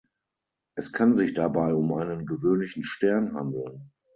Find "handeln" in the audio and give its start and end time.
3.35-3.91